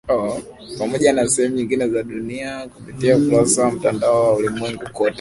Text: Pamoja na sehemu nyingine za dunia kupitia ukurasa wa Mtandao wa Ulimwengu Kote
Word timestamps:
Pamoja 0.79 1.13
na 1.13 1.27
sehemu 1.29 1.55
nyingine 1.55 1.87
za 1.89 2.03
dunia 2.03 2.67
kupitia 2.67 3.17
ukurasa 3.17 3.63
wa 3.65 3.71
Mtandao 3.71 4.23
wa 4.23 4.33
Ulimwengu 4.35 4.83
Kote 4.93 5.09